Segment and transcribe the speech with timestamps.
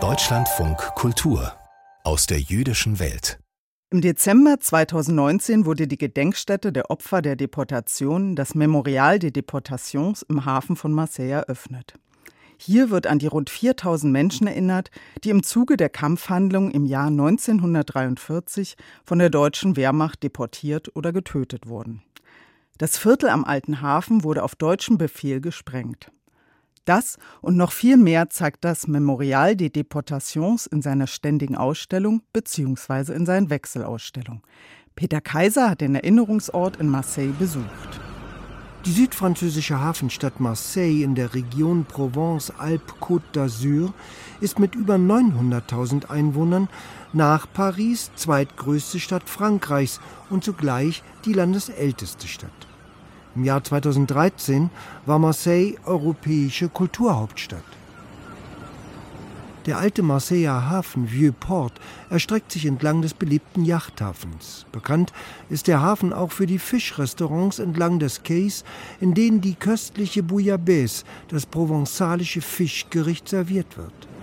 [0.00, 1.52] Deutschlandfunk Kultur
[2.02, 3.38] aus der jüdischen Welt.
[3.90, 10.44] Im Dezember 2019 wurde die Gedenkstätte der Opfer der Deportation, das Memorial des Deportations, im
[10.44, 11.94] Hafen von Marseille eröffnet.
[12.58, 14.90] Hier wird an die rund 4000 Menschen erinnert,
[15.22, 18.74] die im Zuge der Kampfhandlungen im Jahr 1943
[19.04, 22.02] von der deutschen Wehrmacht deportiert oder getötet wurden.
[22.76, 26.10] Das Viertel am Alten Hafen wurde auf deutschen Befehl gesprengt.
[26.84, 33.12] Das und noch viel mehr zeigt das Memorial des Deportations in seiner ständigen Ausstellung bzw.
[33.14, 34.42] in seinen Wechselausstellungen.
[34.94, 38.00] Peter Kaiser hat den Erinnerungsort in Marseille besucht.
[38.84, 43.94] Die südfranzösische Hafenstadt Marseille in der Region Provence-Alpes-Côte d'Azur
[44.42, 46.68] ist mit über 900.000 Einwohnern
[47.14, 52.50] nach Paris zweitgrößte Stadt Frankreichs und zugleich die landesälteste Stadt.
[53.36, 54.70] Im Jahr 2013
[55.06, 57.64] war Marseille europäische Kulturhauptstadt.
[59.66, 61.72] Der alte Marseiller Hafen Vieux-Port
[62.10, 64.66] erstreckt sich entlang des beliebten Yachthafens.
[64.72, 65.12] Bekannt
[65.48, 68.62] ist der Hafen auch für die Fischrestaurants entlang des Quais,
[69.00, 74.13] in denen die köstliche Bouillabaisse, das provenzalische Fischgericht, serviert wird.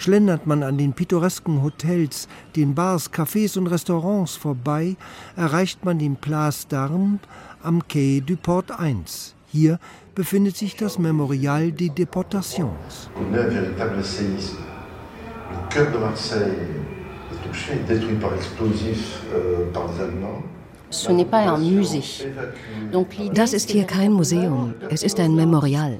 [0.00, 4.96] Schlendert man an den pittoresken Hotels, den Bars, Cafés und Restaurants vorbei,
[5.36, 7.18] erreicht man den Place d'Armes
[7.62, 9.34] am Quai du Port 1.
[9.48, 9.78] Hier
[10.14, 13.10] befindet sich das Memorial des Deportations.
[13.30, 13.44] Euh,
[23.34, 25.98] Das ist hier kein Museum, es ist ein Memorial.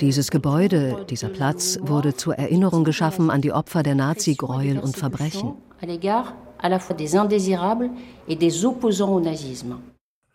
[0.00, 5.54] Dieses Gebäude, dieser Platz wurde zur Erinnerung geschaffen an die Opfer der Nazi-Gräuel und Verbrechen.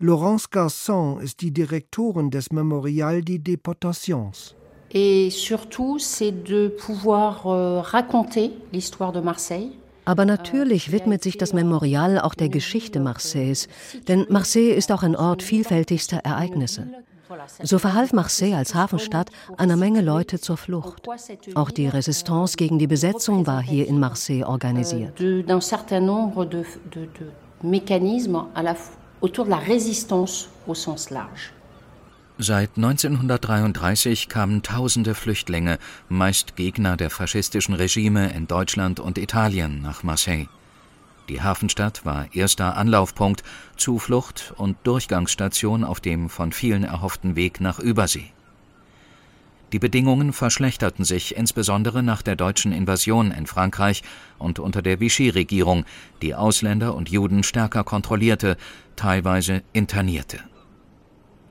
[0.00, 4.54] Laurence Garçon ist die Direktorin des Memorial des Déportations.
[4.90, 9.72] Et surtout, c'est de pouvoir euh, raconter l'histoire de Marseille.
[10.06, 13.68] Aber natürlich widmet sich das Memorial auch der Geschichte Marseilles,
[14.08, 16.86] denn Marseille ist auch ein Ort vielfältigster Ereignisse.
[17.62, 21.06] So verhalf Marseille als Hafenstadt einer Menge Leute zur Flucht.
[21.54, 25.18] Auch die Resistance gegen die Besetzung war hier in Marseille organisiert.
[25.18, 27.30] D'un certain nombre de, de, de
[27.62, 28.76] mécanismes à la,
[29.20, 31.52] autour de la résistance au sens large.
[32.40, 35.78] Seit 1933 kamen tausende Flüchtlinge,
[36.08, 40.46] meist Gegner der faschistischen Regime in Deutschland und Italien, nach Marseille.
[41.28, 43.42] Die Hafenstadt war erster Anlaufpunkt,
[43.76, 48.32] Zuflucht und Durchgangsstation auf dem von vielen erhofften Weg nach Übersee.
[49.72, 54.02] Die Bedingungen verschlechterten sich insbesondere nach der deutschen Invasion in Frankreich
[54.38, 55.84] und unter der Vichy-Regierung,
[56.22, 58.56] die Ausländer und Juden stärker kontrollierte,
[58.96, 60.40] teilweise internierte.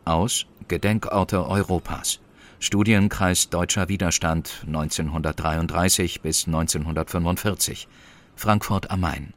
[0.06, 2.20] Aus Gedenkorte Europas.
[2.60, 7.88] Studienkreis Deutscher Widerstand 1933 bis 1945.
[8.36, 9.34] Frankfurt am Main.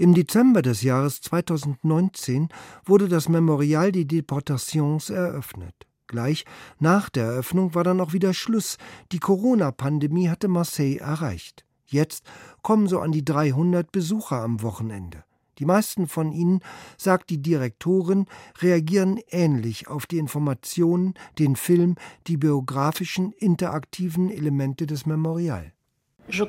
[0.00, 2.48] Im Dezember des Jahres 2019
[2.86, 5.74] wurde das Memorial des Deportations eröffnet.
[6.06, 6.46] Gleich
[6.78, 8.78] nach der Eröffnung war dann auch wieder Schluss.
[9.12, 11.66] Die Corona-Pandemie hatte Marseille erreicht.
[11.84, 12.24] Jetzt
[12.62, 15.22] kommen so an die 300 Besucher am Wochenende.
[15.58, 16.60] Die meisten von ihnen,
[16.96, 18.24] sagt die Direktorin,
[18.62, 21.96] reagieren ähnlich auf die Informationen, den Film,
[22.26, 25.74] die biografischen, interaktiven Elemente des Memorial.
[26.32, 26.40] Die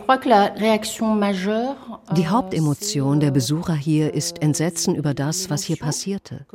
[2.22, 6.46] euh, Hauptemotion der Besucher hier ist Entsetzen über das, was hier passierte.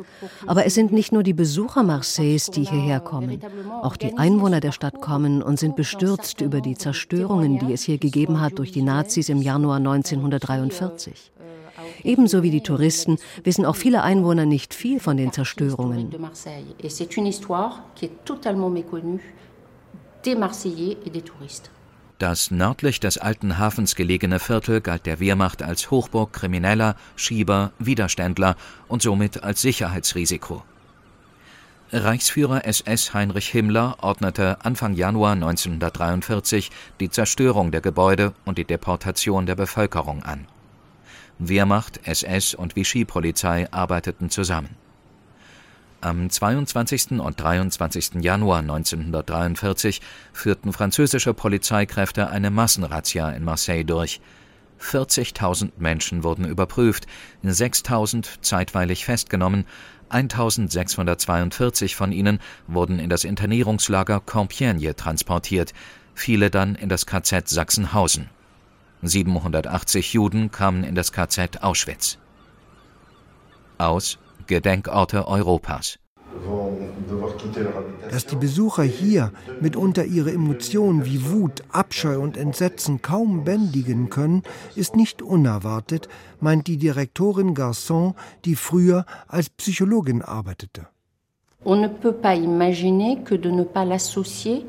[0.46, 3.40] Aber es sind nicht nur die Besucher Marseilles, die hierher kommen.
[3.82, 7.98] Auch die Einwohner der Stadt kommen und sind bestürzt über die Zerstörungen, die es hier
[7.98, 11.32] gegeben hat durch die Nazis im Januar 1943.
[12.04, 16.10] Ebenso wie die Touristen wissen auch viele Einwohner nicht viel von den Zerstörungen.
[20.26, 21.75] des Marseillais et des touristes.
[22.18, 28.56] Das nördlich des alten Hafens gelegene Viertel galt der Wehrmacht als Hochburg Krimineller, Schieber, Widerständler
[28.88, 30.62] und somit als Sicherheitsrisiko.
[31.92, 36.70] Reichsführer SS Heinrich Himmler ordnete Anfang Januar 1943
[37.00, 40.48] die Zerstörung der Gebäude und die Deportation der Bevölkerung an.
[41.38, 44.70] Wehrmacht, SS und Vichy-Polizei arbeiteten zusammen.
[46.02, 47.12] Am 22.
[47.12, 48.22] und 23.
[48.22, 50.02] Januar 1943
[50.32, 54.20] führten französische Polizeikräfte eine Massenrazzia in Marseille durch.
[54.78, 57.06] 40.000 Menschen wurden überprüft,
[57.42, 59.64] 6.000 zeitweilig festgenommen,
[60.10, 65.72] 1.642 von ihnen wurden in das Internierungslager Compiègne transportiert,
[66.14, 68.28] viele dann in das KZ Sachsenhausen.
[69.02, 72.18] 780 Juden kamen in das KZ Auschwitz.
[73.78, 75.98] Aus Gedenkorte Europas.
[78.10, 84.42] Dass die Besucher hier mitunter ihre Emotionen wie Wut, Abscheu und Entsetzen kaum bändigen können,
[84.74, 86.08] ist nicht unerwartet,
[86.40, 90.88] meint die Direktorin Garçon, die früher als Psychologin arbeitete.
[91.64, 94.66] On ne peut pas imaginer que de ne pas l'associer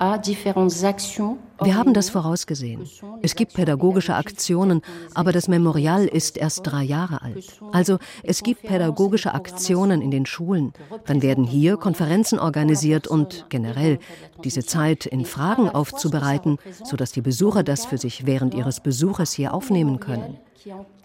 [0.00, 2.88] wir haben das vorausgesehen.
[3.20, 4.80] Es gibt pädagogische Aktionen,
[5.12, 7.60] aber das Memorial ist erst drei Jahre alt.
[7.72, 10.72] Also es gibt pädagogische Aktionen in den Schulen.
[11.04, 13.98] Dann werden hier Konferenzen organisiert und generell
[14.42, 19.52] diese Zeit in Fragen aufzubereiten, sodass die Besucher das für sich während ihres Besuches hier
[19.52, 20.38] aufnehmen können.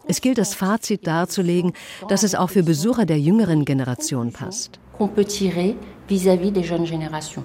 [0.08, 1.74] Es gilt das Fazit darzulegen,
[2.08, 4.80] dass es auch für Besucher der jüngeren Generation passt.
[6.08, 7.44] vis-à-vis des jeunes générations.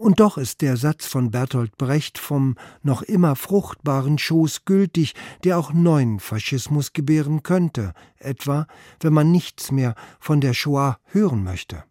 [0.00, 5.14] Und doch ist der Satz von Bertolt Brecht vom noch immer fruchtbaren Schoß gültig,
[5.44, 8.66] der auch neuen Faschismus gebären könnte, etwa
[9.00, 11.84] wenn man nichts mehr von der Shoah hören möchte.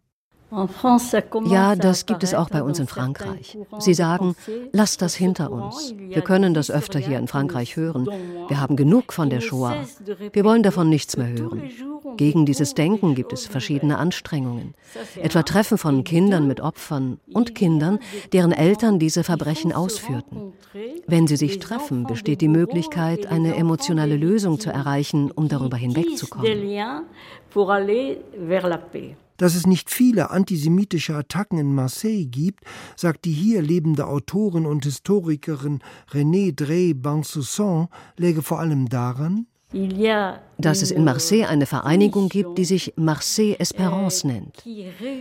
[1.46, 3.56] Ja, das gibt es auch bei uns in Frankreich.
[3.78, 4.34] Sie sagen,
[4.72, 5.94] lass das hinter uns.
[5.96, 8.08] Wir können das öfter hier in Frankreich hören.
[8.48, 9.84] Wir haben genug von der Shoah.
[10.32, 11.62] Wir wollen davon nichts mehr hören.
[12.16, 14.74] Gegen dieses Denken gibt es verschiedene Anstrengungen.
[15.16, 17.98] Etwa Treffen von Kindern mit Opfern und Kindern,
[18.32, 20.52] deren Eltern diese Verbrechen ausführten.
[21.06, 26.46] Wenn sie sich treffen, besteht die Möglichkeit, eine emotionale Lösung zu erreichen, um darüber hinwegzukommen.
[29.40, 32.62] Dass es nicht viele antisemitische Attacken in Marseille gibt,
[32.94, 35.78] sagt die hier lebende Autorin und Historikerin
[36.12, 37.88] René Drey Bansousson,
[38.18, 39.46] läge vor allem daran,
[40.58, 44.62] dass es in Marseille eine Vereinigung gibt, die sich Marseille Espérance nennt.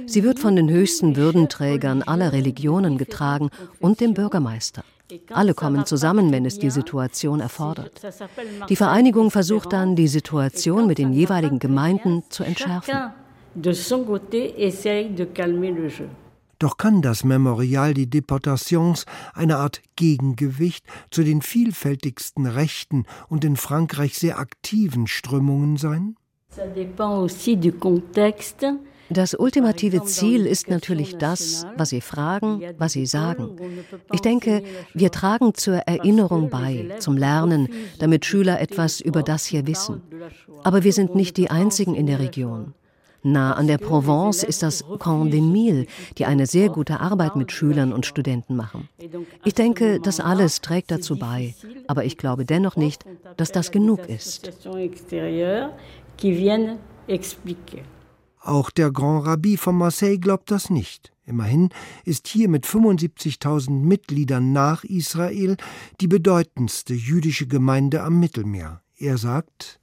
[0.05, 4.83] Sie wird von den höchsten Würdenträgern aller Religionen getragen und dem Bürgermeister.
[5.31, 8.01] Alle kommen zusammen, wenn es die Situation erfordert.
[8.67, 13.13] Die Vereinigung versucht dann, die Situation mit den jeweiligen Gemeinden zu entschärfen
[13.55, 16.07] de son côté, essaye de calmer le jeu.
[16.59, 23.55] Doch kann das Memorial die Deportations eine Art Gegengewicht zu den vielfältigsten rechten und in
[23.55, 26.17] Frankreich sehr aktiven Strömungen sein?
[29.11, 33.57] Das ultimative Ziel ist natürlich das, was Sie fragen, was Sie sagen.
[34.11, 34.61] Ich denke,
[34.93, 37.69] wir tragen zur Erinnerung bei, zum Lernen,
[37.99, 40.01] damit Schüler etwas über das hier wissen.
[40.63, 42.73] Aber wir sind nicht die Einzigen in der Region.
[43.23, 45.85] Nah an der Provence ist das Camp des Mille,
[46.17, 48.87] die eine sehr gute Arbeit mit Schülern und Studenten machen.
[49.43, 51.55] Ich denke, das alles trägt dazu bei,
[51.87, 53.05] aber ich glaube dennoch nicht,
[53.37, 54.51] dass das genug ist.
[58.41, 61.11] Auch der Grand Rabbi von Marseille glaubt das nicht.
[61.25, 61.69] Immerhin
[62.05, 65.57] ist hier mit 75.000 Mitgliedern nach Israel
[66.01, 68.81] die bedeutendste jüdische Gemeinde am Mittelmeer.
[68.97, 69.79] Er sagt,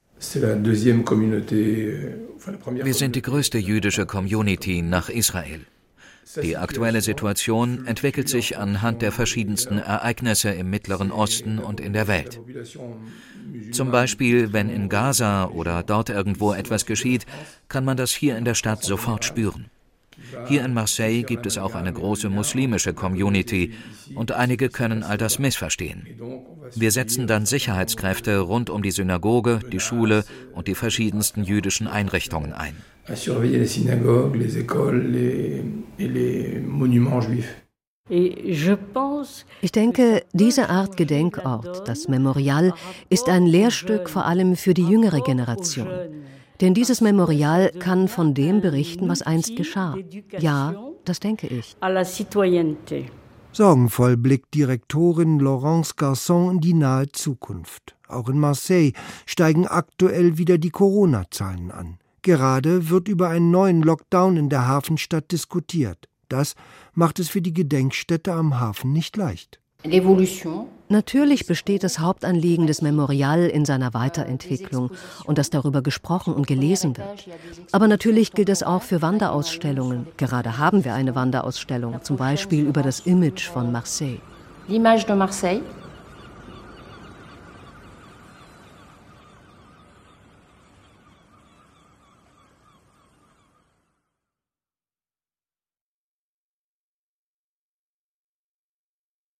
[2.73, 5.61] Wir sind die größte jüdische Community nach Israel.
[6.41, 12.07] Die aktuelle Situation entwickelt sich anhand der verschiedensten Ereignisse im Mittleren Osten und in der
[12.07, 12.41] Welt.
[13.71, 17.25] Zum Beispiel, wenn in Gaza oder dort irgendwo etwas geschieht,
[17.69, 19.69] kann man das hier in der Stadt sofort spüren.
[20.47, 23.73] Hier in Marseille gibt es auch eine große muslimische Community
[24.15, 26.07] und einige können all das missverstehen.
[26.75, 30.23] Wir setzen dann Sicherheitskräfte rund um die Synagoge, die Schule
[30.53, 32.75] und die verschiedensten jüdischen Einrichtungen ein.
[38.09, 42.73] Ich denke, diese Art Gedenkort, das Memorial,
[43.09, 45.87] ist ein Lehrstück vor allem für die jüngere Generation.
[46.61, 49.95] Denn dieses Memorial kann von dem berichten, was einst geschah.
[50.39, 50.73] Ja,
[51.05, 51.75] das denke ich.
[53.51, 57.95] Sorgenvoll blickt Direktorin Laurence Garçon in die nahe Zukunft.
[58.07, 58.93] Auch in Marseille
[59.25, 61.97] steigen aktuell wieder die Corona-Zahlen an.
[62.21, 66.07] Gerade wird über einen neuen Lockdown in der Hafenstadt diskutiert.
[66.29, 66.55] Das
[66.93, 69.59] macht es für die Gedenkstätte am Hafen nicht leicht.
[70.89, 74.91] Natürlich besteht das Hauptanliegen des Memorial in seiner Weiterentwicklung
[75.25, 77.27] und dass darüber gesprochen und gelesen wird.
[77.71, 80.07] Aber natürlich gilt es auch für Wanderausstellungen.
[80.17, 84.19] Gerade haben wir eine Wanderausstellung, zum Beispiel über das Image von Marseille.
[84.67, 85.61] L'image de Marseille